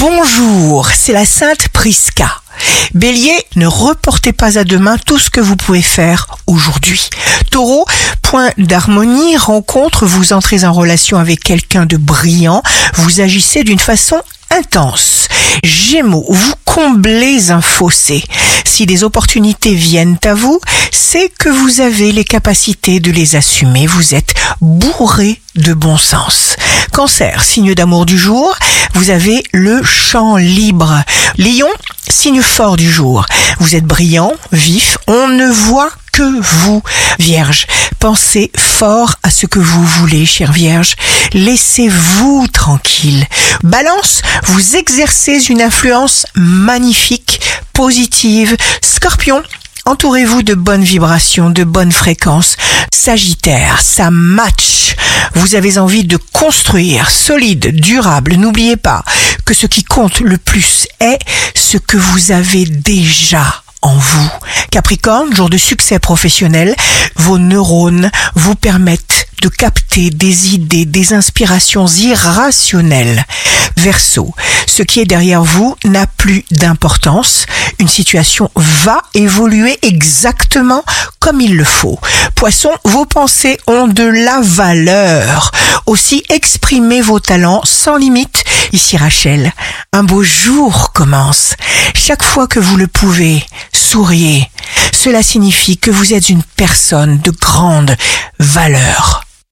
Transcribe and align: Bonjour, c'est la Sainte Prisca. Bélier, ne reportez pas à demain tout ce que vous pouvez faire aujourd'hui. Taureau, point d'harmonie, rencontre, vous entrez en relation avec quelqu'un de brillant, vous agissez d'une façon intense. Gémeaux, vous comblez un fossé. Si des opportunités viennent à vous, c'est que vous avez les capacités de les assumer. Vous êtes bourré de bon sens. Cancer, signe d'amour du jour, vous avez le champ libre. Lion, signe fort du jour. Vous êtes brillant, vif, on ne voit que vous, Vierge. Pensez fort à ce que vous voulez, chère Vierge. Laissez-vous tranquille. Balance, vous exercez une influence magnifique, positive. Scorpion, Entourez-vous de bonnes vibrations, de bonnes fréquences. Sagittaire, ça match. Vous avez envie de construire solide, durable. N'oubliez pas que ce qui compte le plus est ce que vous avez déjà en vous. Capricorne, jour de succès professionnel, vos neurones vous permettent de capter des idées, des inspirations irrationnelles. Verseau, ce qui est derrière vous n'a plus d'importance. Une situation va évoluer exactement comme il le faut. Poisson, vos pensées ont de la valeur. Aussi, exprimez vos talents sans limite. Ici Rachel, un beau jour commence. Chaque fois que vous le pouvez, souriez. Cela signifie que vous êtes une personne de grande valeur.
Bonjour, 0.00 0.88
c'est 0.88 1.12
la 1.12 1.26
Sainte 1.26 1.68
Prisca. 1.68 2.40
Bélier, 2.94 3.36
ne 3.56 3.66
reportez 3.66 4.32
pas 4.32 4.58
à 4.58 4.64
demain 4.64 4.96
tout 4.96 5.18
ce 5.18 5.28
que 5.28 5.42
vous 5.42 5.56
pouvez 5.56 5.82
faire 5.82 6.26
aujourd'hui. 6.46 7.10
Taureau, 7.50 7.84
point 8.22 8.48
d'harmonie, 8.56 9.36
rencontre, 9.36 10.06
vous 10.06 10.32
entrez 10.32 10.64
en 10.64 10.72
relation 10.72 11.18
avec 11.18 11.40
quelqu'un 11.44 11.84
de 11.84 11.98
brillant, 11.98 12.62
vous 12.94 13.20
agissez 13.20 13.62
d'une 13.62 13.78
façon 13.78 14.22
intense. 14.50 15.28
Gémeaux, 15.62 16.24
vous 16.30 16.54
comblez 16.74 17.50
un 17.50 17.60
fossé. 17.60 18.22
Si 18.64 18.86
des 18.86 19.02
opportunités 19.02 19.74
viennent 19.74 20.18
à 20.24 20.34
vous, 20.34 20.60
c'est 20.92 21.28
que 21.28 21.48
vous 21.48 21.80
avez 21.80 22.12
les 22.12 22.24
capacités 22.24 23.00
de 23.00 23.10
les 23.10 23.34
assumer. 23.34 23.86
Vous 23.88 24.14
êtes 24.14 24.34
bourré 24.60 25.40
de 25.56 25.74
bon 25.74 25.96
sens. 25.96 26.54
Cancer, 26.92 27.42
signe 27.42 27.74
d'amour 27.74 28.06
du 28.06 28.16
jour, 28.16 28.56
vous 28.94 29.10
avez 29.10 29.42
le 29.52 29.82
champ 29.82 30.36
libre. 30.36 31.02
Lion, 31.38 31.68
signe 32.08 32.40
fort 32.40 32.76
du 32.76 32.90
jour. 32.90 33.26
Vous 33.58 33.74
êtes 33.74 33.84
brillant, 33.84 34.32
vif, 34.52 34.98
on 35.08 35.26
ne 35.26 35.50
voit 35.50 35.90
que 36.20 36.40
vous, 36.42 36.82
Vierge. 37.18 37.66
Pensez 37.98 38.50
fort 38.54 39.14
à 39.22 39.30
ce 39.30 39.46
que 39.46 39.58
vous 39.58 39.86
voulez, 39.86 40.26
chère 40.26 40.52
Vierge. 40.52 40.94
Laissez-vous 41.32 42.46
tranquille. 42.52 43.26
Balance, 43.62 44.20
vous 44.44 44.76
exercez 44.76 45.46
une 45.48 45.62
influence 45.62 46.26
magnifique, 46.34 47.40
positive. 47.72 48.54
Scorpion, 48.84 49.42
Entourez-vous 49.86 50.42
de 50.42 50.52
bonnes 50.52 50.84
vibrations, 50.84 51.48
de 51.48 51.64
bonnes 51.64 51.90
fréquences. 51.90 52.56
Sagittaire, 52.92 53.80
ça 53.80 54.10
match. 54.10 54.94
Vous 55.34 55.54
avez 55.54 55.78
envie 55.78 56.04
de 56.04 56.18
construire 56.34 57.10
solide, 57.10 57.80
durable. 57.80 58.34
N'oubliez 58.34 58.76
pas 58.76 59.02
que 59.46 59.54
ce 59.54 59.66
qui 59.66 59.84
compte 59.84 60.20
le 60.20 60.36
plus 60.36 60.86
est 61.00 61.18
ce 61.54 61.78
que 61.78 61.96
vous 61.96 62.30
avez 62.30 62.66
déjà 62.66 63.62
en 63.82 63.94
vous. 63.94 64.30
Capricorne, 64.70 65.34
jour 65.34 65.50
de 65.50 65.56
succès 65.56 65.98
professionnel, 65.98 66.74
vos 67.16 67.38
neurones 67.38 68.10
vous 68.34 68.54
permettent 68.54 69.26
de 69.42 69.48
capter 69.48 70.10
des 70.10 70.54
idées, 70.54 70.84
des 70.84 71.12
inspirations 71.14 71.86
irrationnelles. 71.86 73.24
Verseau, 73.76 74.34
ce 74.66 74.82
qui 74.82 75.00
est 75.00 75.06
derrière 75.06 75.42
vous 75.42 75.76
n'a 75.84 76.06
plus 76.06 76.44
d'importance. 76.50 77.46
Une 77.78 77.88
situation 77.88 78.50
va 78.54 79.02
évoluer 79.14 79.78
exactement 79.82 80.84
comme 81.18 81.40
il 81.40 81.56
le 81.56 81.64
faut. 81.64 81.98
Poisson, 82.34 82.70
vos 82.84 83.06
pensées 83.06 83.58
ont 83.66 83.88
de 83.88 84.04
la 84.04 84.40
valeur. 84.42 85.50
Aussi, 85.86 86.22
exprimez 86.28 87.00
vos 87.00 87.20
talents 87.20 87.62
sans 87.64 87.96
limite. 87.96 88.44
Ici 88.72 88.96
Rachel, 88.96 89.52
un 89.92 90.02
beau 90.02 90.22
jour 90.22 90.92
commence. 90.92 91.54
Chaque 91.94 92.22
fois 92.22 92.46
que 92.46 92.60
vous 92.60 92.76
le 92.76 92.86
pouvez, 92.86 93.44
souriez. 93.90 94.48
Cela 94.92 95.20
signifie 95.20 95.76
que 95.76 95.90
vous 95.90 96.14
êtes 96.14 96.28
une 96.28 96.44
personne 96.44 97.18
de 97.18 97.32
grande 97.32 97.96
valeur. 98.38 99.24